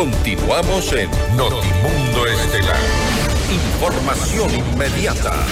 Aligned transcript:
Continuamos 0.00 0.94
en 0.94 1.10
Notimundo 1.36 2.26
Estelar. 2.26 2.80
Información 3.52 4.50
inmediata. 4.54 5.44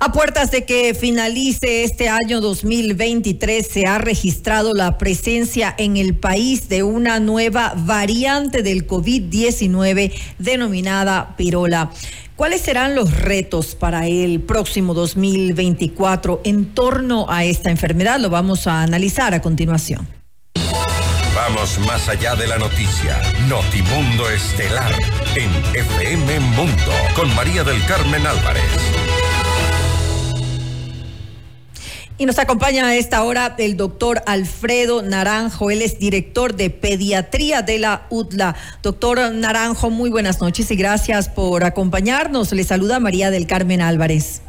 A 0.00 0.12
puertas 0.12 0.50
de 0.50 0.66
que 0.66 0.92
finalice 0.92 1.84
este 1.84 2.10
año 2.10 2.42
2023, 2.42 3.66
se 3.66 3.86
ha 3.86 3.96
registrado 3.96 4.74
la 4.74 4.98
presencia 4.98 5.74
en 5.78 5.96
el 5.96 6.14
país 6.14 6.68
de 6.68 6.82
una 6.82 7.20
nueva 7.20 7.72
variante 7.74 8.62
del 8.62 8.86
COVID-19 8.86 10.12
denominada 10.38 11.36
pirola. 11.38 11.90
¿Cuáles 12.36 12.60
serán 12.60 12.94
los 12.94 13.18
retos 13.18 13.74
para 13.74 14.06
el 14.08 14.42
próximo 14.42 14.92
2024 14.92 16.42
en 16.44 16.66
torno 16.74 17.24
a 17.30 17.46
esta 17.46 17.70
enfermedad? 17.70 18.20
Lo 18.20 18.28
vamos 18.28 18.66
a 18.66 18.82
analizar 18.82 19.32
a 19.32 19.40
continuación. 19.40 20.17
Vamos 21.48 21.78
más 21.86 22.06
allá 22.10 22.36
de 22.36 22.46
la 22.46 22.58
noticia. 22.58 23.22
Notimundo 23.48 24.28
Estelar 24.28 24.92
en 25.34 25.50
FM 25.74 26.40
Mundo 26.40 26.92
con 27.16 27.34
María 27.34 27.64
del 27.64 27.82
Carmen 27.86 28.26
Álvarez. 28.26 28.62
Y 32.18 32.26
nos 32.26 32.38
acompaña 32.38 32.88
a 32.88 32.96
esta 32.96 33.22
hora 33.22 33.54
el 33.56 33.78
doctor 33.78 34.20
Alfredo 34.26 35.00
Naranjo. 35.00 35.70
Él 35.70 35.80
es 35.80 35.98
director 35.98 36.54
de 36.54 36.68
pediatría 36.68 37.62
de 37.62 37.78
la 37.78 38.06
UTLA. 38.10 38.54
Doctor 38.82 39.32
Naranjo, 39.32 39.88
muy 39.88 40.10
buenas 40.10 40.42
noches 40.42 40.70
y 40.70 40.76
gracias 40.76 41.30
por 41.30 41.64
acompañarnos. 41.64 42.52
Le 42.52 42.62
saluda 42.62 43.00
María 43.00 43.30
del 43.30 43.46
Carmen 43.46 43.80
Álvarez. 43.80 44.42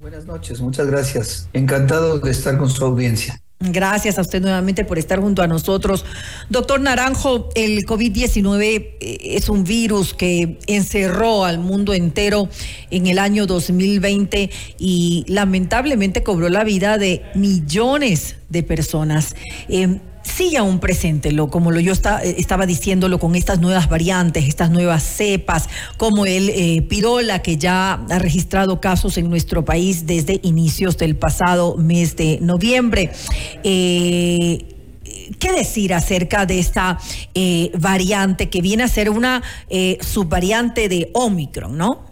Buenas 0.00 0.24
noches, 0.24 0.62
muchas 0.62 0.86
gracias. 0.86 1.50
Encantado 1.52 2.18
de 2.20 2.30
estar 2.30 2.56
con 2.56 2.70
su 2.70 2.86
audiencia. 2.86 3.38
Gracias 3.62 4.16
a 4.16 4.22
usted 4.22 4.40
nuevamente 4.40 4.86
por 4.86 4.98
estar 4.98 5.20
junto 5.20 5.42
a 5.42 5.46
nosotros. 5.46 6.06
Doctor 6.48 6.80
Naranjo, 6.80 7.50
el 7.54 7.84
COVID-19 7.84 8.58
eh, 8.58 9.18
es 9.22 9.50
un 9.50 9.64
virus 9.64 10.14
que 10.14 10.56
encerró 10.66 11.44
al 11.44 11.58
mundo 11.58 11.92
entero 11.92 12.48
en 12.90 13.06
el 13.06 13.18
año 13.18 13.44
2020 13.44 14.48
y 14.78 15.26
lamentablemente 15.28 16.22
cobró 16.22 16.48
la 16.48 16.64
vida 16.64 16.96
de 16.96 17.22
millones 17.34 18.36
de 18.48 18.62
personas. 18.62 19.36
Eh, 19.68 20.00
sigue 20.40 20.56
aún 20.56 20.78
presente, 20.78 21.32
lo, 21.32 21.50
como 21.50 21.70
lo 21.70 21.80
yo 21.80 21.92
eh, 21.92 22.34
estaba 22.38 22.64
diciéndolo 22.64 23.18
con 23.18 23.34
estas 23.36 23.60
nuevas 23.60 23.90
variantes, 23.90 24.46
estas 24.48 24.70
nuevas 24.70 25.02
cepas, 25.02 25.68
como 25.98 26.24
el 26.24 26.48
eh, 26.48 26.80
pirola 26.88 27.42
que 27.42 27.58
ya 27.58 28.00
ha 28.08 28.18
registrado 28.18 28.80
casos 28.80 29.18
en 29.18 29.28
nuestro 29.28 29.66
país 29.66 30.06
desde 30.06 30.40
inicios 30.42 30.96
del 30.96 31.14
pasado 31.14 31.76
mes 31.76 32.16
de 32.16 32.38
noviembre. 32.40 33.10
Eh, 33.64 34.64
¿Qué 35.38 35.52
decir 35.52 35.92
acerca 35.92 36.46
de 36.46 36.58
esta 36.58 36.98
variante 37.78 38.48
que 38.48 38.60
viene 38.60 38.82
a 38.82 38.88
ser 38.88 39.10
una 39.10 39.42
subvariante 40.00 40.88
de 40.88 41.10
Omicron, 41.14 41.76
no? 41.76 42.09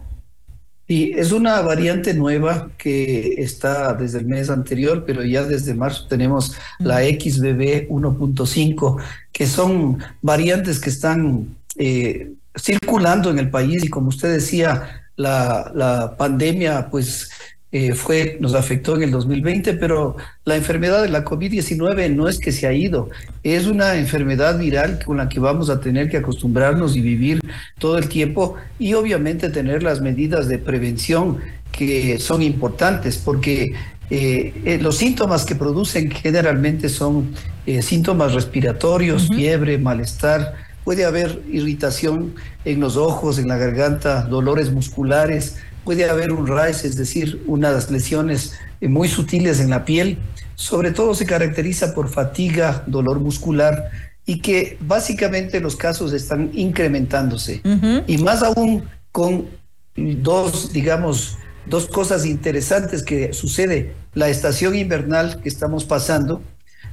Sí, 0.89 1.13
es 1.15 1.31
una 1.31 1.61
variante 1.61 2.15
nueva 2.15 2.71
que 2.75 3.35
está 3.37 3.93
desde 3.93 4.17
el 4.17 4.25
mes 4.25 4.49
anterior, 4.49 5.03
pero 5.05 5.23
ya 5.23 5.43
desde 5.43 5.75
marzo 5.75 6.07
tenemos 6.07 6.55
la 6.79 7.01
XBB 7.01 7.87
1.5, 7.89 8.99
que 9.31 9.45
son 9.45 9.99
variantes 10.23 10.79
que 10.79 10.89
están 10.89 11.55
eh, 11.77 12.31
circulando 12.59 13.29
en 13.29 13.37
el 13.37 13.51
país. 13.51 13.83
Y 13.83 13.89
como 13.89 14.07
usted 14.07 14.33
decía, 14.33 15.03
la, 15.15 15.71
la 15.75 16.15
pandemia 16.17 16.89
pues 16.89 17.29
eh, 17.71 17.93
fue, 17.93 18.37
nos 18.39 18.55
afectó 18.55 18.95
en 18.95 19.03
el 19.03 19.11
2020, 19.11 19.75
pero 19.75 20.17
la 20.43 20.55
enfermedad 20.55 21.03
de 21.03 21.09
la 21.09 21.23
COVID-19 21.23 22.15
no 22.15 22.27
es 22.27 22.39
que 22.39 22.51
se 22.51 22.65
ha 22.65 22.73
ido, 22.73 23.11
es 23.43 23.67
una 23.67 23.95
enfermedad 23.95 24.57
viral 24.57 24.99
con 25.05 25.17
la 25.17 25.29
que 25.29 25.39
vamos 25.39 25.69
a 25.69 25.79
tener 25.79 26.09
que 26.09 26.17
acostumbrarnos 26.17 26.95
y 26.95 27.01
vivir 27.01 27.39
todo 27.79 27.97
el 27.97 28.07
tiempo 28.09 28.55
y 28.77 28.93
obviamente 28.93 29.49
tener 29.49 29.81
las 29.81 30.01
medidas 30.01 30.47
de 30.47 30.59
prevención 30.59 31.39
que 31.71 32.19
son 32.19 32.41
importantes 32.41 33.17
porque 33.17 33.73
eh, 34.09 34.53
eh, 34.65 34.79
los 34.81 34.97
síntomas 34.97 35.45
que 35.45 35.55
producen 35.55 36.11
generalmente 36.11 36.89
son 36.89 37.33
síntomas 37.81 38.33
respiratorios, 38.33 39.27
fiebre, 39.27 39.77
malestar, 39.77 40.55
puede 40.83 41.05
haber 41.05 41.43
irritación 41.51 42.33
en 42.65 42.79
los 42.79 42.97
ojos, 42.97 43.37
en 43.37 43.47
la 43.47 43.57
garganta, 43.57 44.23
dolores 44.23 44.71
musculares, 44.71 45.57
puede 45.83 46.09
haber 46.09 46.31
un 46.31 46.47
raíz, 46.47 46.85
es 46.85 46.95
decir, 46.95 47.43
unas 47.47 47.89
lesiones 47.89 48.53
eh, 48.81 48.87
muy 48.87 49.07
sutiles 49.07 49.59
en 49.59 49.69
la 49.69 49.85
piel. 49.85 50.17
Sobre 50.55 50.91
todo 50.91 51.15
se 51.15 51.25
caracteriza 51.25 51.93
por 51.93 52.09
fatiga, 52.09 52.83
dolor 52.87 53.19
muscular 53.19 53.89
y 54.29 54.41
que 54.41 54.77
básicamente 54.81 55.59
los 55.59 55.75
casos 55.75 56.13
están 56.13 56.51
incrementándose. 56.53 57.63
Y 58.05 58.19
más 58.19 58.43
aún 58.43 58.83
con 59.11 59.47
dos, 59.95 60.71
digamos, 60.71 61.39
dos 61.65 61.87
cosas 61.87 62.27
interesantes 62.27 63.01
que 63.01 63.33
sucede. 63.33 63.95
La 64.13 64.29
estación 64.29 64.75
invernal 64.75 65.41
que 65.41 65.49
estamos 65.49 65.83
pasando, 65.83 66.43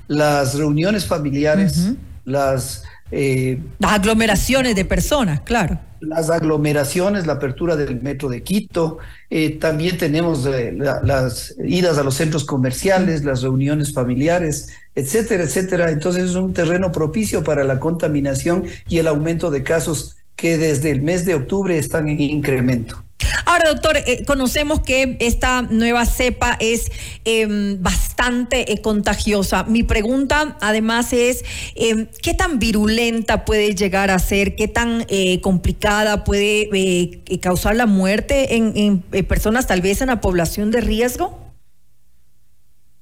las 0.09 0.55
reuniones 0.55 1.05
familiares, 1.05 1.93
las... 2.25 2.85
Eh, 3.11 3.59
las 3.79 3.93
aglomeraciones 3.93 4.75
de 4.75 4.85
personas, 4.85 5.41
claro 5.41 5.79
las 6.01 6.31
aglomeraciones, 6.31 7.27
la 7.27 7.35
apertura 7.35 7.77
del 7.77 8.01
metro 8.01 8.29
de 8.29 8.43
Quito, 8.43 8.99
eh, 9.31 9.51
también 9.59 9.99
tenemos 9.99 10.47
eh, 10.47 10.73
las 10.73 11.55
idas 11.65 11.99
a 11.99 12.05
los 12.05 12.15
centros 12.15 12.45
comerciales, 12.45 13.25
las 13.25 13.43
reuniones 13.43 13.93
familiares, 13.93 14.69
etcétera, 14.95 15.45
etcétera. 15.45 15.91
Entonces 15.91 16.25
es 16.25 16.35
un 16.35 16.53
terreno 16.53 16.93
propicio 16.93 17.43
para 17.43 17.65
la 17.65 17.81
contaminación 17.81 18.65
y 18.89 18.99
el 18.99 19.09
aumento 19.09 19.51
de 19.51 19.63
casos 19.63 20.17
que 20.35 20.59
desde 20.59 20.91
el 20.91 21.03
mes 21.03 21.25
de 21.25 21.35
octubre 21.35 21.79
están 21.79 22.09
en 22.09 22.21
incremento. 22.21 23.06
Ahora, 23.45 23.71
doctor, 23.71 23.97
eh, 23.97 24.25
conocemos 24.27 24.81
que 24.81 25.17
esta 25.21 25.63
nueva 25.63 26.07
cepa 26.07 26.57
es 26.61 26.91
em, 27.25 27.81
bastante 27.83 28.73
eh, 28.73 28.81
contagiosa. 28.83 29.65
Mi 29.65 29.83
pregunta, 29.83 30.57
además, 30.61 31.13
es 31.13 31.45
em, 31.75 32.07
¿qué 32.23 32.35
tan 32.35 32.59
virulenta 32.59 33.45
puede 33.45 33.75
llegar 33.75 34.11
a 34.11 34.19
ser? 34.19 34.57
¿Qué 34.57 34.69
tan 34.69 35.05
eh, 35.09 35.41
complicada 35.41 36.25
puede 36.25 37.23
causar 37.41 37.77
la 37.77 37.87
muerte 37.87 38.57
en, 38.57 39.01
personas, 39.29 39.67
tal 39.67 39.81
vez 39.81 40.01
en 40.01 40.09
la 40.09 40.21
población 40.21 40.71
de 40.71 40.81
riesgo? 40.81 41.39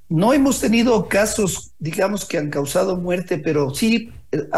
No 0.09 0.33
hemos 0.33 0.61
tenido 0.61 1.09
casos, 1.09 1.73
digamos, 1.79 2.25
que 2.25 2.39
han 2.39 2.51
causado 2.51 2.97
muerte, 2.97 3.39
pero 3.39 3.75
sí, 3.75 4.11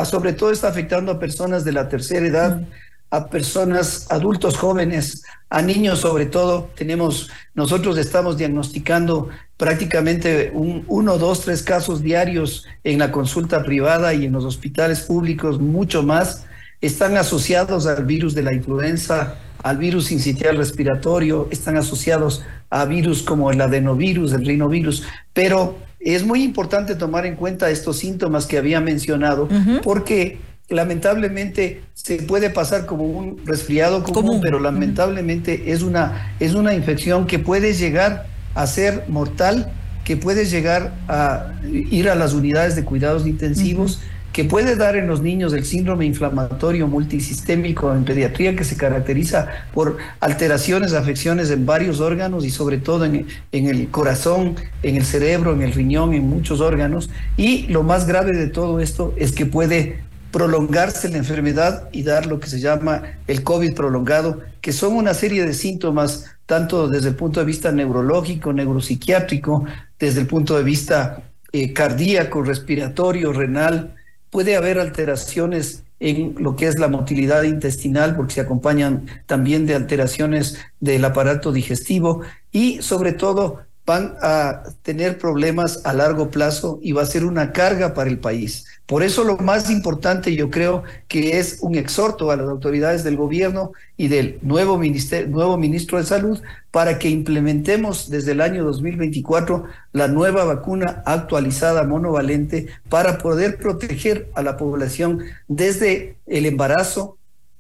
sobre 0.05 0.33
todo 0.33 0.51
está 0.51 0.69
afectando 0.69 1.13
a 1.13 1.19
personas 1.19 1.65
de 1.65 1.73
la 1.73 1.89
tercera 1.89 2.27
edad 2.27 2.63
a 3.11 3.29
personas, 3.29 4.07
adultos 4.11 4.57
jóvenes, 4.57 5.23
a 5.49 5.63
niños 5.63 6.01
sobre 6.01 6.27
todo. 6.27 6.71
Tenemos, 6.75 7.31
nosotros 7.55 7.99
estamos 7.99 8.37
diagnosticando 8.37 9.29
prácticamente 9.57 10.51
un, 10.53 10.85
uno, 10.89 11.19
dos, 11.19 11.43
tres 11.43 11.63
casos 11.63 12.03
diarios 12.03 12.67
en 12.85 12.99
la 12.99 13.13
consulta 13.13 13.63
privada 13.63 14.13
y 14.15 14.27
en 14.27 14.33
los 14.33 14.45
hospitales 14.45 15.01
públicos, 15.01 15.61
mucho 15.61 16.03
más. 16.03 16.47
Están 16.81 17.17
asociados 17.17 17.87
al 17.87 18.05
virus 18.05 18.35
de 18.35 18.43
la 18.43 18.53
influenza, 18.53 19.37
al 19.63 19.79
virus 19.79 20.07
sincitial 20.07 20.57
respiratorio, 20.57 21.49
están 21.51 21.77
asociados 21.77 22.43
a 22.71 22.85
virus 22.85 23.23
como 23.23 23.51
el 23.51 23.61
adenovirus, 23.61 24.33
el 24.33 24.45
rinovirus, 24.45 25.05
pero 25.33 25.79
es 26.01 26.25
muy 26.25 26.43
importante 26.43 26.95
tomar 26.95 27.27
en 27.27 27.37
cuenta 27.37 27.71
estos 27.71 27.99
síntomas 27.99 28.47
que 28.47 28.59
había 28.59 28.81
mencionado, 28.81 29.49
porque 29.83 30.39
lamentablemente 30.69 31.83
se 31.95 32.17
puede 32.23 32.51
pasar 32.51 32.87
como 32.87 33.05
un 33.05 33.41
resfriado 33.45 34.03
común, 34.03 34.41
pero 34.43 34.59
lamentablemente 34.59 35.71
es 35.73 35.83
una, 35.83 36.35
es 36.41 36.55
una 36.55 36.75
infección 36.75 37.27
que 37.27 37.39
puede 37.39 37.73
llegar 37.73 38.27
a 38.55 38.67
ser 38.67 39.05
mortal, 39.09 39.73
que 40.05 40.17
puede 40.17 40.45
llegar 40.45 40.95
a 41.09 41.53
ir 41.65 42.09
a 42.09 42.15
las 42.15 42.33
unidades 42.33 42.75
de 42.75 42.85
cuidados 42.85 43.27
intensivos, 43.27 44.01
que 44.33 44.45
puede 44.45 44.77
dar 44.77 44.97
en 44.97 45.07
los 45.07 45.23
niños 45.23 45.55
el 45.55 45.65
síndrome 45.65 46.05
inflamatorio 46.05 46.87
multisistémico 46.89 47.95
en 47.95 48.05
pediatría, 48.05 48.55
que 48.55 48.65
se 48.65 48.77
caracteriza 48.77 49.49
por 49.73 49.97
alteraciones, 50.21 50.93
afecciones 50.93 51.51
en 51.51 51.65
varios 51.65 52.01
órganos 52.01 52.45
y 52.45 52.51
sobre 52.51 52.77
todo 52.79 53.07
en, 53.07 53.27
en 53.53 53.67
el 53.67 53.89
corazón, 53.89 54.57
en 54.83 54.97
el 54.97 55.05
cerebro, 55.05 55.55
en 55.55 55.63
el 55.63 55.73
riñón, 55.73 56.13
en 56.13 56.29
muchos 56.29 56.61
órganos. 56.61 57.09
Y 57.39 57.67
lo 57.69 57.83
más 57.83 58.07
grave 58.07 58.33
de 58.33 58.49
todo 58.49 58.81
esto 58.81 59.15
es 59.17 59.33
que 59.33 59.47
puede 59.47 60.05
prolongarse 60.31 61.09
la 61.09 61.19
enfermedad 61.19 61.89
y 61.93 62.03
dar 62.03 62.27
lo 62.27 62.41
que 62.41 62.49
se 62.49 62.61
llama 62.61 63.03
el 63.27 63.43
COVID 63.43 63.75
prolongado, 63.75 64.41
que 64.61 64.73
son 64.73 64.95
una 64.95 65.15
serie 65.15 65.45
de 65.45 65.55
síntomas, 65.55 66.27
tanto 66.47 66.89
desde 66.89 67.09
el 67.09 67.15
punto 67.15 67.41
de 67.41 67.47
vista 67.47 67.73
neurológico, 67.73 68.53
neuropsiquiátrico, 68.53 69.65
desde 69.99 70.21
el 70.21 70.27
punto 70.27 70.57
de 70.57 70.65
vista 70.65 71.23
eh, 71.53 71.73
cardíaco, 71.73 72.43
respiratorio, 72.43 73.33
renal. 73.33 73.95
Puede 74.31 74.57
haber 74.57 74.79
alteraciones 74.79 75.85
en 75.99 76.35
lo 76.39 76.57
que 76.57 76.67
es 76.67 76.79
la 76.79 76.89
motilidad 76.89 77.45
intestinal, 77.45 78.15
porque 78.17 78.35
se 78.35 78.41
acompañan 78.43 79.07
también 79.27 79.67
de 79.67 79.75
alteraciones 79.75 80.59
del 80.81 81.05
aparato 81.05 81.53
digestivo 81.53 82.23
y 82.53 82.83
sobre 82.83 83.13
todo 83.13 83.66
van 83.87 84.17
a 84.21 84.65
tener 84.83 85.17
problemas 85.17 85.81
a 85.87 85.93
largo 85.93 86.29
plazo 86.29 86.81
y 86.83 86.91
va 86.91 87.03
a 87.03 87.07
ser 87.07 87.25
una 87.25 87.53
carga 87.53 87.95
para 87.95 88.11
el 88.11 88.19
país. 88.19 88.67
Por 88.85 89.05
eso 89.05 89.23
lo 89.23 89.37
más 89.39 89.71
importante 89.71 90.35
yo 90.35 90.51
creo 90.51 90.83
que 91.07 91.39
es 91.39 91.59
un 91.61 91.77
exhorto 91.77 92.31
a 92.31 92.37
las 92.37 92.49
autoridades 92.49 93.05
del 93.05 93.17
gobierno 93.17 93.73
y 93.97 94.09
del 94.09 94.39
nuevo, 94.43 94.77
ministerio, 94.77 95.29
nuevo 95.29 95.57
ministro 95.57 95.99
de 95.99 96.05
Salud 96.05 96.41
para 96.73 96.99
que 96.99 97.09
implementemos 97.09 98.11
desde 98.11 98.33
el 98.33 98.41
año 98.41 98.65
2024 98.65 99.65
la 99.93 100.09
nueva 100.09 100.45
vacuna 100.45 101.03
actualizada 101.07 101.85
monovalente 101.85 102.67
para 102.89 103.19
poder 103.19 103.57
proteger 103.59 104.29
a 104.35 104.43
la 104.43 104.57
población 104.57 105.21
desde 105.47 106.17
el 106.27 106.47
embarazo, 106.47 107.19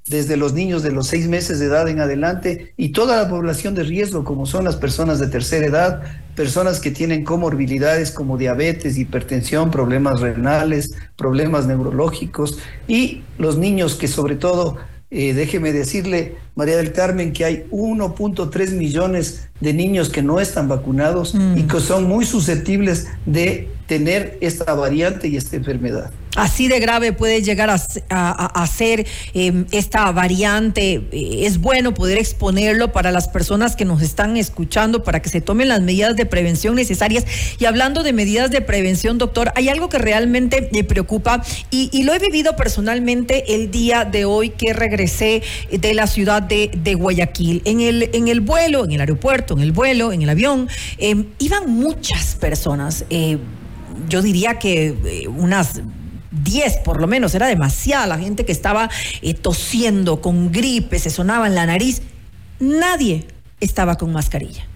desde 0.08 0.36
los 0.36 0.52
niños 0.52 0.82
de 0.82 0.92
los 0.92 1.08
seis 1.08 1.28
meses 1.28 1.58
de 1.58 1.66
edad 1.66 1.88
en 1.88 2.00
adelante 2.00 2.72
y 2.76 2.90
toda 2.90 3.22
la 3.22 3.28
población 3.28 3.74
de 3.74 3.82
riesgo, 3.82 4.24
como 4.24 4.46
son 4.46 4.64
las 4.64 4.76
personas 4.76 5.18
de 5.18 5.26
tercera 5.26 5.66
edad, 5.66 6.02
personas 6.34 6.80
que 6.80 6.90
tienen 6.90 7.24
comorbilidades 7.24 8.12
como 8.12 8.38
diabetes, 8.38 8.98
hipertensión, 8.98 9.70
problemas 9.70 10.20
renales, 10.20 10.92
problemas 11.16 11.66
neurológicos 11.66 12.58
y 12.86 13.22
los 13.38 13.58
niños 13.58 13.96
que 13.96 14.06
sobre 14.06 14.36
todo, 14.36 14.76
eh, 15.10 15.34
déjeme 15.34 15.72
decirle, 15.72 16.36
María 16.54 16.76
del 16.76 16.92
Carmen, 16.92 17.32
que 17.32 17.44
hay 17.44 17.66
1.3 17.70 18.72
millones 18.72 19.48
de 19.60 19.72
niños 19.72 20.08
que 20.08 20.22
no 20.22 20.40
están 20.40 20.68
vacunados 20.68 21.34
y 21.34 21.62
mm. 21.62 21.68
que 21.68 21.80
son 21.80 22.04
muy 22.04 22.24
susceptibles 22.24 23.08
de 23.24 23.68
tener 23.86 24.38
esta 24.40 24.74
variante 24.74 25.28
y 25.28 25.36
esta 25.36 25.56
enfermedad. 25.56 26.10
Así 26.36 26.68
de 26.68 26.78
grave 26.80 27.12
puede 27.12 27.42
llegar 27.42 27.70
a, 27.70 28.66
ser 28.66 29.06
em, 29.32 29.64
esta 29.70 30.12
variante. 30.12 31.02
Eh, 31.10 31.46
es 31.46 31.58
bueno 31.58 31.94
poder 31.94 32.18
exponerlo 32.18 32.92
para 32.92 33.10
las 33.10 33.28
personas 33.28 33.74
que 33.74 33.86
nos 33.86 34.02
están 34.02 34.36
escuchando, 34.36 35.02
para 35.02 35.22
que 35.22 35.30
se 35.30 35.40
tomen 35.40 35.68
las 35.68 35.80
medidas 35.80 36.14
de 36.14 36.26
prevención 36.26 36.74
necesarias. 36.74 37.24
Y 37.58 37.64
hablando 37.64 38.02
de 38.02 38.12
medidas 38.12 38.50
de 38.50 38.60
prevención, 38.60 39.16
doctor, 39.16 39.50
hay 39.54 39.70
algo 39.70 39.88
que 39.88 39.98
realmente 39.98 40.68
me 40.72 40.84
preocupa 40.84 41.42
y, 41.70 42.02
lo 42.06 42.14
he 42.14 42.18
vivido 42.20 42.54
personalmente 42.54 43.54
el 43.56 43.72
día 43.72 44.04
de 44.04 44.26
hoy 44.26 44.50
que 44.50 44.72
regresé 44.72 45.42
de 45.72 45.94
la 45.94 46.06
ciudad 46.06 46.42
de, 46.42 46.94
Guayaquil. 46.94 47.62
En 47.64 47.80
el, 48.28 48.40
vuelo, 48.42 48.84
en 48.84 48.92
el 48.92 49.00
aeropuerto, 49.00 49.54
en 49.54 49.60
el 49.60 49.72
vuelo, 49.72 50.12
en 50.12 50.22
el 50.22 50.28
avión, 50.28 50.68
em, 50.98 51.26
iban 51.38 51.70
muchas 51.70 52.36
personas. 52.36 53.04
Eh, 53.10 53.38
yo 54.08 54.22
diría 54.22 54.58
que 54.58 54.94
eh, 55.04 55.28
unas 55.28 55.80
10 56.42 56.78
por 56.78 57.00
lo 57.00 57.06
menos, 57.06 57.34
era 57.34 57.46
demasiada 57.46 58.06
la 58.06 58.18
gente 58.18 58.44
que 58.44 58.52
estaba 58.52 58.90
eh, 59.22 59.34
tosiendo 59.34 60.20
con 60.20 60.52
gripe, 60.52 60.98
se 60.98 61.10
sonaba 61.10 61.46
en 61.46 61.54
la 61.54 61.66
nariz. 61.66 62.02
Nadie 62.58 63.26
estaba 63.60 63.96
con 63.96 64.12
mascarilla. 64.12 64.66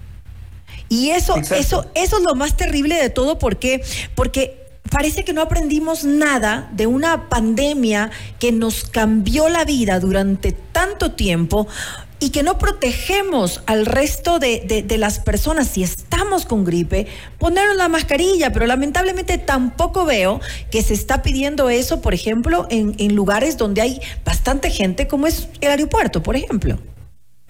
Y 0.89 1.11
eso, 1.11 1.37
eso, 1.37 1.87
eso 1.95 2.17
es 2.17 2.23
lo 2.23 2.35
más 2.35 2.57
terrible 2.57 3.01
de 3.01 3.11
todo, 3.11 3.39
porque, 3.39 3.83
porque 4.17 4.61
parece 4.91 5.25
que 5.25 5.33
no 5.33 5.41
aprendimos 5.41 6.05
nada 6.05 6.69
de 6.73 6.87
una 6.87 7.29
pandemia 7.29 8.11
que 8.41 8.51
nos 8.51 8.85
cambió 8.85 9.49
la 9.49 9.65
vida 9.65 10.01
durante 10.01 10.53
tanto 10.53 11.13
tiempo 11.13 11.69
y 12.21 12.31
que 12.31 12.43
no 12.43 12.59
protegemos 12.59 13.63
al 13.67 13.87
resto 13.87 14.39
de, 14.39 14.85
las 14.99 15.19
personas 15.19 15.69
si 15.69 15.83
estamos 15.83 16.45
con 16.45 16.65
gripe, 16.65 17.07
ponernos 17.39 17.77
la 17.77 17.89
mascarilla, 17.89 18.53
pero 18.53 18.67
lamentablemente 18.67 19.39
tampoco 19.39 20.05
veo 20.05 20.41
que 20.71 20.83
se 20.83 20.95
está 20.95 21.23
pidiendo 21.23 21.71
eso, 21.71 22.01
por 22.01 22.15
ejemplo, 22.15 22.67
en 22.71 23.15
lugares 23.15 23.57
donde 23.57 23.81
hay 23.81 24.01
bastante 24.25 24.71
gente, 24.71 25.09
como 25.09 25.27
es 25.27 25.49
el 25.61 25.71
aeropuerto, 25.71 26.23
por 26.23 26.37
ejemplo. 26.37 26.79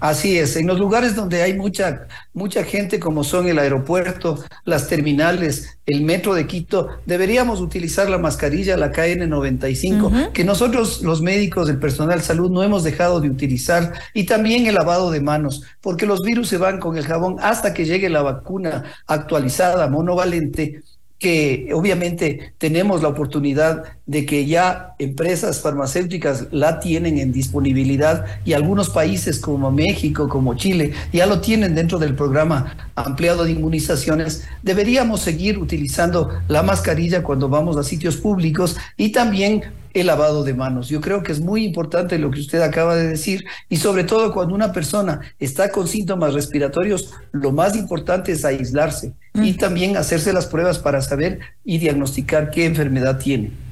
Así 0.01 0.39
es, 0.39 0.57
en 0.57 0.67
los 0.67 0.79
lugares 0.79 1.15
donde 1.15 1.43
hay 1.43 1.55
mucha, 1.55 2.07
mucha 2.33 2.65
gente, 2.65 2.99
como 2.99 3.23
son 3.23 3.49
el 3.49 3.59
aeropuerto, 3.59 4.43
las 4.65 4.89
terminales, 4.89 5.79
el 5.85 6.03
metro 6.03 6.35
de 6.35 6.47
Quito, 6.47 6.89
deberíamos 7.05 7.61
utilizar 7.61 8.09
la 8.09 8.17
mascarilla, 8.17 8.79
la 8.79 8.93
KN95, 8.93 10.33
que 10.33 10.43
nosotros 10.43 11.03
los 11.03 11.21
médicos, 11.21 11.69
el 11.69 11.79
personal 11.79 12.19
de 12.19 12.25
salud, 12.25 12.51
no 12.51 12.63
hemos 12.63 12.83
dejado 12.83 13.21
de 13.21 13.29
utilizar, 13.29 13.93
y 14.15 14.25
también 14.25 14.67
el 14.67 14.75
lavado 14.75 15.11
de 15.11 15.21
manos, 15.21 15.65
porque 15.83 16.07
los 16.07 16.23
virus 16.23 16.49
se 16.49 16.57
van 16.57 16.81
con 16.81 16.97
el 16.97 17.07
jabón 17.07 17.37
hasta 17.41 17.75
que 17.75 17.85
llegue 17.85 18.09
la 18.09 18.23
vacuna 18.23 18.85
actualizada, 19.07 19.89
monovalente, 19.89 20.83
que 21.21 21.69
obviamente 21.75 22.55
tenemos 22.57 23.03
la 23.03 23.09
oportunidad 23.09 23.85
de 24.07 24.25
que 24.25 24.47
ya 24.47 24.95
empresas 24.99 25.61
farmacéuticas 25.61 26.47
la 26.51 26.81
tienen 26.81 27.19
en 27.19 27.31
disponibilidad 27.31 28.25
y 28.47 28.55
algunos 28.55 28.89
países 28.89 29.39
como 29.39 29.71
México, 29.71 30.31
como 30.31 30.55
Chile, 30.55 30.95
ya 31.13 31.27
lo 31.27 31.43
tienen 31.43 31.75
dentro 31.75 31.99
del 31.99 32.15
programa 32.15 32.91
ampliado 32.97 33.45
de 33.45 33.53
inmunizaciones, 33.53 34.49
deberíamos 34.63 35.21
seguir 35.21 35.59
utilizando 35.59 36.31
la 36.49 36.63
mascarilla 36.63 37.23
cuando 37.23 37.51
vamos 37.51 37.77
a 37.77 37.85
sitios 37.85 38.17
públicos 38.17 38.77
y 38.97 39.13
también 39.13 39.65
el 39.95 40.07
lavado 40.07 40.45
de 40.45 40.55
manos. 40.55 40.89
Yo 40.89 41.01
creo 41.01 41.23
que 41.23 41.33
es 41.33 41.41
muy 41.41 41.65
importante 41.65 42.19
lo 42.19 42.31
que 42.31 42.41
usted 42.41 42.61
acaba 42.61 42.97
de 42.97 43.09
decir 43.09 43.45
y 43.69 43.77
sobre 43.77 44.05
todo 44.05 44.33
cuando 44.33 44.55
una 44.55 44.73
persona 44.73 45.21
está 45.39 45.71
con 45.71 45.89
síntomas 45.89 46.35
respiratorios, 46.35 47.13
lo 47.33 47.53
más 47.53 47.77
importante 47.77 48.33
es 48.33 48.45
aislarse 48.45 49.13
y 49.35 49.55
también 49.55 49.97
hacerse 49.97 50.33
las 50.33 50.47
pruebas 50.47 50.79
para 50.79 51.01
saber 51.03 51.41
y 51.65 51.79
diagnosticar 51.79 52.51
qué 52.51 52.67
enfermedad 52.67 53.19
tiene. 53.19 53.70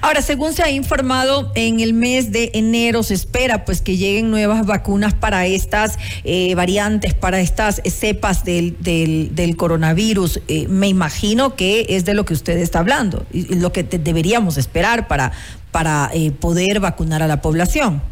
Ahora, 0.00 0.22
según 0.22 0.52
se 0.52 0.62
ha 0.62 0.70
informado, 0.70 1.50
en 1.54 1.80
el 1.80 1.92
mes 1.92 2.30
de 2.30 2.50
enero 2.54 3.02
se 3.02 3.14
espera 3.14 3.64
pues 3.64 3.80
que 3.80 3.96
lleguen 3.96 4.30
nuevas 4.30 4.64
vacunas 4.64 5.14
para 5.14 5.46
estas 5.46 5.98
eh, 6.24 6.54
variantes, 6.54 7.14
para 7.14 7.40
estas 7.40 7.82
cepas 7.84 8.44
del, 8.44 8.76
del, 8.80 9.56
coronavirus. 9.56 10.40
Eh, 10.48 10.68
me 10.68 10.88
imagino 10.88 11.56
que 11.56 11.86
es 11.88 12.04
de 12.04 12.14
lo 12.14 12.24
que 12.24 12.34
usted 12.34 12.58
está 12.58 12.78
hablando, 12.78 13.26
y 13.32 13.54
lo 13.56 13.72
que 13.72 13.82
deberíamos 13.82 14.58
esperar 14.58 15.08
para, 15.08 15.32
para 15.72 16.10
eh, 16.14 16.30
poder 16.30 16.80
vacunar 16.80 17.22
a 17.22 17.26
la 17.26 17.40
población. 17.40 18.02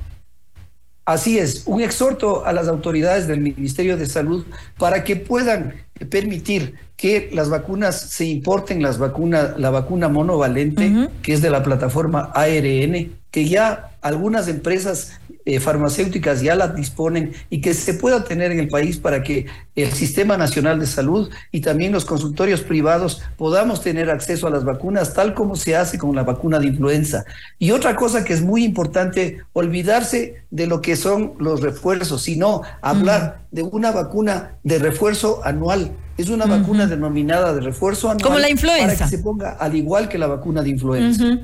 Así 1.04 1.38
es, 1.38 1.64
un 1.66 1.82
exhorto 1.82 2.46
a 2.46 2.52
las 2.54 2.66
autoridades 2.66 3.26
del 3.26 3.40
Ministerio 3.40 3.98
de 3.98 4.06
Salud 4.06 4.46
para 4.78 5.04
que 5.04 5.16
puedan 5.16 5.74
permitir 6.08 6.76
que 6.96 7.28
las 7.32 7.50
vacunas 7.50 8.00
se 8.00 8.24
importen, 8.24 8.82
las 8.82 8.96
vacunas, 8.96 9.58
la 9.58 9.68
vacuna 9.68 10.08
monovalente, 10.08 11.10
que 11.22 11.34
es 11.34 11.42
de 11.42 11.50
la 11.50 11.62
plataforma 11.62 12.30
ARN, 12.34 13.12
que 13.30 13.48
ya 13.48 13.90
algunas 14.00 14.48
empresas 14.48 15.20
eh, 15.46 15.60
farmacéuticas 15.60 16.40
ya 16.40 16.54
la 16.54 16.68
disponen 16.68 17.32
y 17.50 17.60
que 17.60 17.74
se 17.74 17.92
pueda 17.94 18.24
tener 18.24 18.50
en 18.50 18.60
el 18.60 18.68
país 18.68 18.96
para 18.96 19.22
que 19.22 19.44
el 19.76 19.92
Sistema 19.92 20.38
Nacional 20.38 20.80
de 20.80 20.86
Salud 20.86 21.30
y 21.52 21.60
también 21.60 21.92
los 21.92 22.06
consultorios 22.06 22.62
privados 22.62 23.20
podamos 23.36 23.82
tener 23.82 24.08
acceso 24.08 24.46
a 24.46 24.50
las 24.50 24.64
vacunas 24.64 25.12
tal 25.12 25.34
como 25.34 25.54
se 25.56 25.76
hace 25.76 25.98
con 25.98 26.14
la 26.16 26.22
vacuna 26.22 26.58
de 26.58 26.68
influenza. 26.68 27.24
Y 27.58 27.72
otra 27.72 27.94
cosa 27.94 28.24
que 28.24 28.32
es 28.32 28.40
muy 28.40 28.64
importante, 28.64 29.42
olvidarse 29.52 30.44
de 30.50 30.66
lo 30.66 30.80
que 30.80 30.96
son 30.96 31.34
los 31.38 31.60
refuerzos, 31.60 32.22
sino 32.22 32.62
hablar 32.80 33.40
de 33.50 33.62
una 33.62 33.90
vacuna 33.90 34.52
de 34.62 34.78
refuerzo 34.78 35.42
anual. 35.44 35.90
Es 36.16 36.28
una 36.28 36.46
vacuna 36.46 36.86
denominada 36.86 37.52
de 37.52 37.60
refuerzo 37.60 38.08
anual. 38.08 38.22
Como 38.22 38.38
la 38.38 38.48
influenza. 38.48 38.86
Para 38.86 39.10
que 39.10 39.16
se 39.16 39.22
ponga 39.22 39.50
al 39.50 39.74
igual 39.74 40.08
que 40.08 40.16
la 40.16 40.28
vacuna 40.28 40.62
de 40.62 40.70
influenza. 40.70 41.38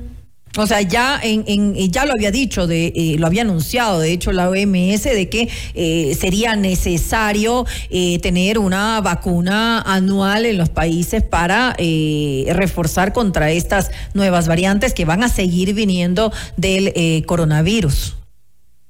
O 0.57 0.67
sea, 0.67 0.81
ya 0.81 1.19
en, 1.21 1.43
en, 1.47 1.75
ya 1.91 2.05
lo 2.05 2.13
había 2.13 2.31
dicho, 2.31 2.67
de, 2.67 2.87
eh, 2.95 3.15
lo 3.17 3.27
había 3.27 3.43
anunciado, 3.43 3.99
de 3.99 4.11
hecho, 4.11 4.31
la 4.31 4.49
OMS, 4.49 5.03
de 5.03 5.29
que 5.29 5.49
eh, 5.73 6.17
sería 6.19 6.55
necesario 6.55 7.65
eh, 7.89 8.19
tener 8.19 8.57
una 8.57 8.99
vacuna 9.01 9.81
anual 9.81 10.45
en 10.45 10.57
los 10.57 10.69
países 10.69 11.23
para 11.23 11.75
reforzar 12.53 13.13
contra 13.13 13.51
estas 13.51 13.91
nuevas 14.13 14.47
variantes 14.47 14.93
que 14.93 15.05
van 15.05 15.23
a 15.23 15.29
seguir 15.29 15.73
viniendo 15.73 16.31
del 16.57 17.23
coronavirus. 17.25 18.17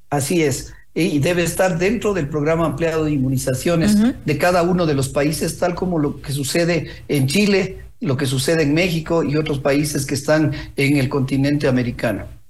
Así 0.09 0.41
es 0.41 0.73
y 0.93 1.19
debe 1.19 1.43
estar 1.43 1.77
dentro 1.77 2.13
del 2.13 2.27
programa 2.27 2.65
ampliado 2.65 3.05
de 3.05 3.11
inmunizaciones 3.11 3.97
de 4.25 4.37
cada 4.37 4.61
uno 4.61 4.85
de 4.85 4.93
los 4.93 5.07
países, 5.07 5.57
tal 5.57 5.73
como 5.73 5.99
lo 5.99 6.21
que 6.21 6.33
sucede 6.33 6.89
en 7.07 7.27
Chile, 7.27 7.77
lo 8.01 8.17
que 8.17 8.25
sucede 8.25 8.63
en 8.63 8.73
México 8.73 9.23
y 9.23 9.37
otros 9.37 9.59
países 9.59 10.05
que 10.05 10.15
están 10.15 10.51
en 10.75 10.97
el 10.97 11.07
continente 11.07 11.67
americano. 11.67 12.40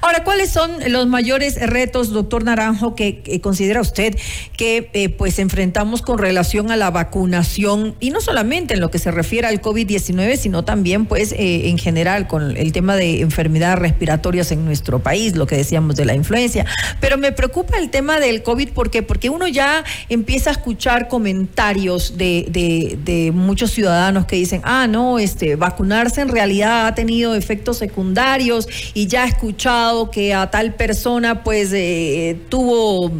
Ahora, 0.00 0.24
¿cuáles 0.24 0.50
son 0.50 0.70
los 0.88 1.06
mayores 1.06 1.60
retos, 1.60 2.10
doctor 2.10 2.44
Naranjo, 2.44 2.94
que, 2.94 3.40
considera 3.42 3.80
usted 3.80 4.16
que 4.56 4.90
eh, 4.92 5.08
pues 5.08 5.38
enfrentamos 5.38 6.02
con 6.02 6.18
relación 6.18 6.70
a 6.70 6.76
la 6.76 6.90
vacunación 6.90 7.94
y 8.00 8.10
no 8.10 8.20
solamente 8.20 8.74
en 8.74 8.80
lo 8.80 8.90
que 8.90 8.98
se 8.98 9.10
refiere 9.10 9.46
al 9.46 9.60
COVID-19, 9.60 10.36
sino 10.36 10.64
también 10.64 11.06
pues 11.06 11.32
eh, 11.32 11.68
en 11.68 11.78
general 11.78 12.26
con 12.26 12.56
el 12.56 12.72
tema 12.72 12.96
de 12.96 13.20
enfermedades 13.20 13.78
respiratorias 13.78 14.52
en 14.52 14.64
nuestro 14.64 15.00
país, 15.00 15.36
lo 15.36 15.46
que 15.46 15.56
decíamos 15.56 15.96
de 15.96 16.04
la 16.04 16.14
influencia. 16.14 16.66
Pero 17.00 17.18
me 17.18 17.32
preocupa 17.32 17.78
el 17.78 17.90
tema 17.90 18.20
del 18.20 18.42
COVID, 18.42 18.70
¿por 18.70 18.90
qué? 18.90 19.02
Porque 19.02 19.30
uno 19.30 19.48
ya 19.48 19.84
empieza 20.08 20.50
a 20.50 20.52
escuchar 20.54 21.08
comentarios 21.08 22.16
de, 22.16 23.30
muchos 23.34 23.70
ciudadanos 23.70 24.26
que 24.26 24.36
dicen, 24.36 24.62
ah, 24.64 24.86
no, 24.86 25.18
este, 25.18 25.56
vacunarse 25.56 26.20
en 26.20 26.28
realidad 26.28 26.86
ha 26.86 26.94
tenido 26.94 27.34
efectos 27.34 27.78
secundarios 27.78 28.66
y 28.94 29.06
ya 29.06 29.24
he 29.24 29.28
escuchado 29.50 30.10
que 30.10 30.32
a 30.32 30.48
tal 30.50 30.74
persona 30.74 31.42
pues 31.42 31.70
eh, 31.72 32.38
tuvo, 32.48 33.10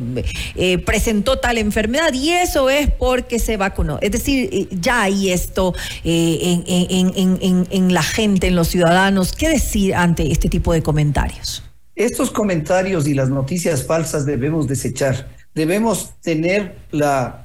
eh, 0.54 0.78
presentó 0.78 1.38
tal 1.38 1.58
enfermedad 1.58 2.12
y 2.12 2.30
eso 2.30 2.70
es 2.70 2.88
porque 2.90 3.38
se 3.40 3.56
vacunó. 3.56 3.98
Es 4.00 4.12
decir, 4.12 4.48
eh, 4.52 4.68
ya 4.70 5.02
hay 5.02 5.30
esto 5.30 5.74
en 6.04 7.94
la 7.94 8.02
gente, 8.02 8.46
en 8.46 8.54
los 8.54 8.68
ciudadanos. 8.68 9.32
¿Qué 9.32 9.48
decir 9.48 9.94
ante 9.94 10.30
este 10.30 10.48
tipo 10.48 10.72
de 10.72 10.82
comentarios? 10.82 11.64
Estos 11.96 12.30
comentarios 12.30 13.08
y 13.08 13.14
las 13.14 13.28
noticias 13.28 13.84
falsas 13.84 14.24
debemos 14.24 14.68
desechar. 14.68 15.28
Debemos 15.54 16.12
tener 16.22 16.76
la 16.92 17.39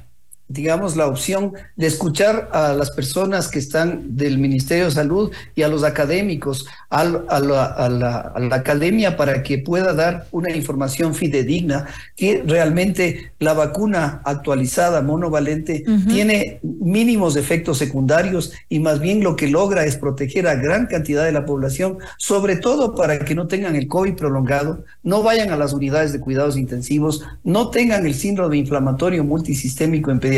digamos, 0.48 0.94
la 0.94 1.06
opción 1.06 1.54
de 1.74 1.88
escuchar 1.88 2.48
a 2.52 2.72
las 2.72 2.92
personas 2.92 3.48
que 3.48 3.58
están 3.58 4.16
del 4.16 4.38
Ministerio 4.38 4.84
de 4.84 4.90
Salud 4.92 5.32
y 5.56 5.62
a 5.62 5.68
los 5.68 5.82
académicos, 5.82 6.66
a, 6.88 7.04
la, 7.04 8.32
academia 8.52 9.16
para 9.16 9.42
que 9.42 9.58
pueda 9.58 9.92
dar 9.92 10.26
una 10.30 10.54
información 10.54 11.14
fidedigna 11.14 11.86
que 12.14 12.44
realmente 12.46 13.32
la 13.40 13.54
vacuna 13.54 14.22
actualizada 14.24 15.02
monovalente 15.02 15.84
tiene 16.08 16.60
mínimos 16.62 17.36
efectos 17.36 17.78
secundarios 17.78 18.52
y 18.68 18.78
más 18.78 19.00
bien 19.00 19.24
lo 19.24 19.34
que 19.34 19.48
logra 19.48 19.84
es 19.84 19.96
proteger 19.96 20.46
a 20.46 20.54
gran 20.54 20.86
cantidad 20.86 21.24
de 21.24 21.32
la 21.32 21.44
población, 21.44 21.98
sobre 22.18 22.56
todo 22.56 22.94
para 22.94 23.18
que 23.18 23.34
no 23.34 23.48
tengan 23.48 23.74
el 23.74 23.88
COVID 23.88 24.14
prolongado, 24.14 24.84
no 25.02 25.22
vayan 25.22 25.50
a 25.50 25.56
las 25.56 25.72
unidades 25.72 26.12
de 26.12 26.20
cuidados 26.20 26.56
intensivos, 26.56 27.24
no 27.42 27.70
tengan 27.70 28.06
el 28.06 28.14
síndrome 28.14 28.58
inflamatorio 28.58 29.24
multisistémico 29.24 30.10
en 30.10 30.20
pediatría 30.20 30.35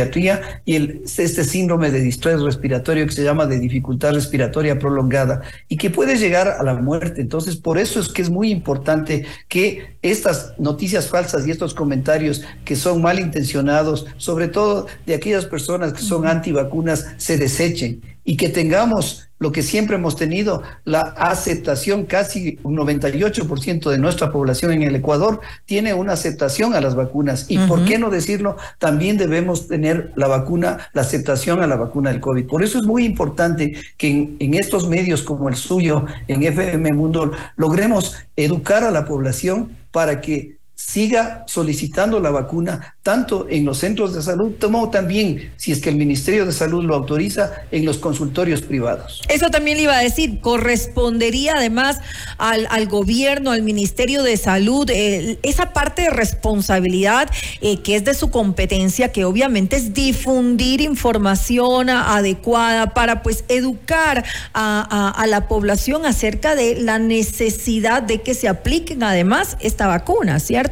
y 0.65 0.75
el, 0.75 1.03
este 1.05 1.45
síndrome 1.45 1.91
de 1.91 2.01
distrés 2.01 2.41
respiratorio 2.41 3.07
que 3.07 3.13
se 3.13 3.25
llama 3.25 3.47
de 3.47 3.59
dificultad 3.59 4.13
respiratoria 4.13 4.79
prolongada 4.79 5.43
y 5.69 5.77
que 5.77 5.91
puede 5.91 6.17
llegar 6.17 6.49
a 6.49 6.63
la 6.63 6.75
muerte. 6.75 7.21
Entonces, 7.21 7.57
por 7.57 7.79
eso 7.79 8.01
es 8.01 8.09
que 8.09 8.23
es 8.23 8.31
muy 8.31 8.51
importante 8.51 9.27
que 9.49 9.97
estas 10.03 10.55
noticias 10.59 11.09
falsas 11.09 11.47
y 11.47 11.51
estos 11.51 11.75
comentarios 11.75 12.43
que 12.65 12.77
son 12.77 13.03
malintencionados, 13.03 14.07
sobre 14.17 14.49
todo 14.49 14.87
de 15.07 15.15
aquellas 15.15 15.47
personas 15.47 15.93
que 15.93 16.03
son 16.03 16.27
antivacunas, 16.27 17.07
se 17.17 17.37
desechen 17.37 18.01
y 18.29 18.37
que 18.37 18.51
tengamos 18.51 19.31
lo 19.39 19.53
que 19.53 19.63
siempre 19.63 19.97
hemos 19.97 20.15
tenido, 20.15 20.63
la 20.85 21.01
aceptación, 21.01 22.05
casi 22.05 22.59
un 22.63 22.77
98% 22.77 23.89
de 23.89 23.97
nuestra 23.97 24.31
población 24.31 24.71
en 24.73 24.83
el 24.83 24.97
Ecuador 24.97 25.41
tiene 25.65 25.95
una 25.95 26.13
aceptación 26.13 26.75
a 26.75 26.83
las 26.83 26.95
vacunas. 26.95 27.47
Y 27.49 27.57
por 27.57 27.87
qué 27.87 27.99
no 27.99 28.11
decirlo, 28.11 28.59
también 28.79 29.17
debemos 29.17 29.67
tener 29.67 30.13
la 30.15 30.27
vacuna, 30.27 30.91
la 30.93 31.01
aceptación 31.01 31.63
a 31.63 31.67
la 31.67 31.77
vacuna 31.77 32.11
del 32.11 32.21
COVID. 32.21 32.47
Por 32.47 32.63
eso 32.63 32.79
es 32.79 32.85
muy 32.85 33.07
importante 33.07 33.73
que 33.97 34.11
en, 34.11 34.37
en 34.41 34.53
estos 34.53 34.87
medios 34.91 35.23
como 35.23 35.49
el 35.49 35.57
suyo, 35.57 36.05
en 36.27 36.43
FM 36.43 36.93
Mundo, 36.93 37.33
logremos 37.57 38.15
educar 38.37 38.85
a 38.85 38.91
la 38.91 39.07
población 39.07 39.75
para 39.91 40.21
que 40.21 40.58
siga 40.79 41.43
solicitando 41.49 42.21
la 42.21 42.31
vacuna 42.31 42.95
tanto 43.03 43.49
en 43.51 43.65
los 43.65 43.79
centros 43.79 44.15
de 44.15 44.23
salud 44.23 44.53
como 44.61 44.91
también, 44.91 45.51
si 45.57 45.73
es 45.73 45.81
que 45.81 45.89
el 45.89 45.97
Ministerio 45.97 46.47
de 46.47 46.53
Salud 46.53 46.85
lo 46.85 46.95
autoriza, 46.95 47.51
en 47.73 47.85
los 47.85 47.99
consultorios 47.99 48.63
privados. 48.63 49.23
Eso 49.29 49.51
también 49.51 49.79
le 49.79 49.85
iba 49.85 49.97
a 49.97 50.03
decir, 50.03 50.41
correspondería 50.41 51.55
además 51.57 51.99
al, 52.37 52.69
al 52.71 52.87
gobierno, 52.87 53.51
al 53.51 53.63
Ministerio 53.63 54.23
de 54.23 54.37
Salud, 54.37 54.89
eh, 54.91 55.39
esa 55.43 55.73
parte 55.73 56.03
de 56.03 56.11
responsabilidad 56.11 57.29
eh, 57.61 57.79
que 57.79 57.97
es 57.97 58.05
de 58.05 58.15
su 58.15 58.31
competencia, 58.31 59.11
que 59.11 59.25
obviamente 59.25 59.77
es 59.77 59.95
difundir 59.95 60.81
información 60.81 61.91
adecuada 61.91 62.95
para 62.95 63.23
pues 63.23 63.45
educar 63.49 64.25
a, 64.55 65.11
a 65.11 65.27
la 65.27 65.49
población 65.49 66.07
acerca 66.07 66.55
de 66.55 66.77
la 66.77 67.01
necesidad 67.01 68.03
de 68.03 68.21
que 68.21 68.35
se 68.35 68.47
apliquen 68.47 69.03
además 69.03 69.57
esta 69.61 69.89
vacuna, 69.89 70.39
¿cierto? 70.39 70.68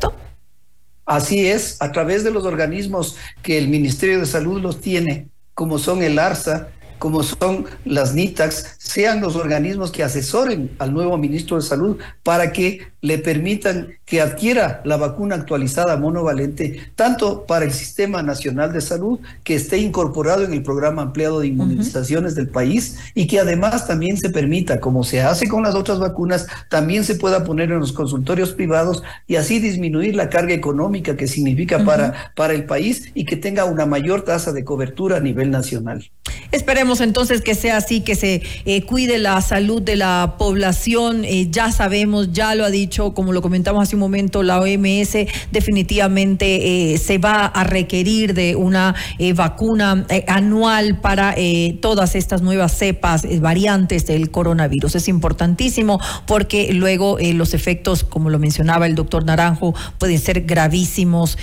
Así 1.04 1.46
es, 1.46 1.80
a 1.80 1.92
través 1.92 2.24
de 2.24 2.32
los 2.32 2.44
organismos 2.44 3.16
que 3.42 3.58
el 3.58 3.68
Ministerio 3.68 4.18
de 4.18 4.26
Salud 4.26 4.60
los 4.60 4.80
tiene, 4.80 5.28
como 5.54 5.78
son 5.78 6.02
el 6.02 6.18
ARSA, 6.18 6.68
como 6.98 7.22
son 7.22 7.66
las 7.84 8.14
NITAX, 8.14 8.76
sean 8.78 9.20
los 9.20 9.36
organismos 9.36 9.90
que 9.90 10.02
asesoren 10.02 10.70
al 10.78 10.92
nuevo 10.92 11.16
ministro 11.18 11.56
de 11.56 11.62
Salud 11.62 11.98
para 12.22 12.52
que 12.52 12.80
le 13.06 13.18
permitan 13.18 13.88
que 14.04 14.20
adquiera 14.20 14.80
la 14.84 14.96
vacuna 14.96 15.36
actualizada 15.36 15.96
monovalente, 15.96 16.80
tanto 16.96 17.46
para 17.46 17.64
el 17.64 17.72
Sistema 17.72 18.22
Nacional 18.22 18.72
de 18.72 18.80
Salud, 18.80 19.20
que 19.44 19.54
esté 19.54 19.78
incorporado 19.78 20.44
en 20.44 20.52
el 20.52 20.62
programa 20.62 21.02
ampliado 21.02 21.40
de 21.40 21.46
inmunizaciones 21.46 22.34
del 22.34 22.48
país, 22.48 22.98
y 23.14 23.26
que 23.26 23.38
además 23.38 23.86
también 23.86 24.16
se 24.16 24.30
permita, 24.30 24.80
como 24.80 25.04
se 25.04 25.20
hace 25.20 25.48
con 25.48 25.62
las 25.62 25.74
otras 25.74 25.98
vacunas, 25.98 26.46
también 26.68 27.04
se 27.04 27.14
pueda 27.14 27.44
poner 27.44 27.70
en 27.70 27.78
los 27.78 27.92
consultorios 27.92 28.52
privados 28.52 29.02
y 29.26 29.36
así 29.36 29.60
disminuir 29.60 30.16
la 30.16 30.28
carga 30.28 30.54
económica 30.54 31.16
que 31.16 31.28
significa 31.28 31.84
para, 31.84 32.32
para 32.34 32.54
el 32.54 32.64
país 32.64 33.10
y 33.14 33.24
que 33.24 33.36
tenga 33.36 33.64
una 33.64 33.86
mayor 33.86 34.22
tasa 34.22 34.52
de 34.52 34.64
cobertura 34.64 35.18
a 35.18 35.20
nivel 35.20 35.50
nacional. 35.50 36.10
Esperemos 36.52 37.00
entonces 37.00 37.42
que 37.42 37.54
sea 37.54 37.78
así, 37.78 38.00
que 38.00 38.14
se 38.14 38.42
eh, 38.64 38.82
cuide 38.82 39.18
la 39.18 39.40
salud 39.40 39.82
de 39.82 39.96
la 39.96 40.36
población. 40.38 41.24
Eh, 41.24 41.48
ya 41.50 41.72
sabemos, 41.72 42.32
ya 42.32 42.54
lo 42.54 42.64
ha 42.64 42.70
dicho, 42.70 43.14
como 43.14 43.32
lo 43.32 43.42
comentamos 43.42 43.82
hace 43.82 43.96
un 43.96 44.00
momento, 44.00 44.42
la 44.42 44.60
OMS 44.60 45.16
definitivamente 45.50 46.92
eh, 46.94 46.98
se 46.98 47.18
va 47.18 47.46
a 47.46 47.64
requerir 47.64 48.34
de 48.34 48.56
una 48.56 48.94
vacuna 49.34 50.06
anual 50.28 51.00
para 51.00 51.34
todas 51.80 52.14
estas 52.14 52.42
nuevas 52.42 52.76
cepas, 52.76 53.26
variantes 53.40 54.06
del 54.06 54.30
coronavirus. 54.30 54.96
Es 54.96 55.08
importantísimo 55.08 56.00
porque 56.26 56.72
luego 56.72 57.18
los 57.34 57.54
efectos, 57.54 58.04
como 58.04 58.30
lo 58.30 58.38
mencionaba 58.38 58.86
el 58.86 58.94
doctor 58.94 59.24
Naranjo, 59.24 59.74
pueden 59.98 60.18
ser 60.18 60.42
gravísimos 60.42 61.38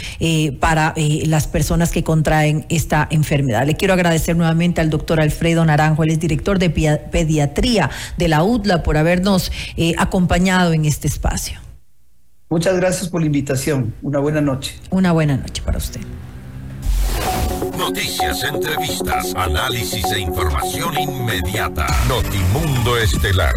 para 0.60 0.94
las 0.98 1.48
personas 1.48 1.92
que 1.92 2.04
contraen 2.04 2.66
esta 2.70 3.08
enfermedad. 3.10 3.66
Le 3.66 3.76
quiero 3.76 3.94
agradecer 3.94 4.36
nuevamente 4.36 4.82
al 4.82 4.90
doctor 5.04 5.20
Alfredo 5.20 5.66
Naranjo, 5.66 6.04
él 6.04 6.12
es 6.12 6.20
director 6.20 6.60
de 6.60 6.70
pediatría 6.70 7.90
de 8.18 8.28
la 8.30 8.42
UDLA, 8.44 8.84
por 8.84 8.96
habernos 8.96 9.52
eh, 9.76 9.94
acompañado 9.98 10.72
en 10.72 10.86
este 10.86 11.08
espacio. 11.08 11.60
Muchas 12.50 12.78
gracias 12.78 13.10
por 13.10 13.20
la 13.20 13.28
invitación. 13.28 13.94
Una 14.02 14.20
buena 14.20 14.40
noche. 14.40 14.80
Una 14.92 15.12
buena 15.12 15.36
noche 15.36 15.62
para 15.62 15.78
usted. 15.78 16.00
Noticias, 17.78 18.44
entrevistas, 18.44 19.34
análisis 19.36 20.06
e 20.12 20.20
información 20.20 20.98
inmediata. 20.98 21.86
Notimundo 22.08 22.98
Estelar. 22.98 23.54